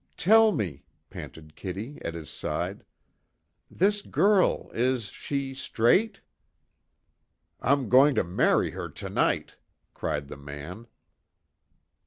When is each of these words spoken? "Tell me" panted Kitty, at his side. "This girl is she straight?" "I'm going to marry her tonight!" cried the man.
"Tell 0.17 0.51
me" 0.51 0.81
panted 1.11 1.55
Kitty, 1.55 2.01
at 2.03 2.15
his 2.15 2.31
side. 2.31 2.83
"This 3.69 4.01
girl 4.01 4.71
is 4.73 5.09
she 5.09 5.53
straight?" 5.53 6.21
"I'm 7.59 7.87
going 7.87 8.15
to 8.15 8.23
marry 8.23 8.71
her 8.71 8.89
tonight!" 8.89 9.57
cried 9.93 10.27
the 10.27 10.37
man. 10.37 10.87